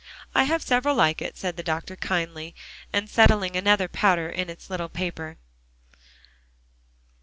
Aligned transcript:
"I 0.33 0.45
have 0.45 0.63
several 0.63 0.95
like 0.95 1.21
it," 1.21 1.37
said 1.37 1.57
the 1.57 1.61
doctor 1.61 1.95
kindly, 1.95 2.55
and 2.91 3.07
settling 3.07 3.55
another 3.55 3.87
powder 3.87 4.29
in 4.29 4.49
its 4.49 4.67
little 4.67 4.89
paper. 4.89 5.37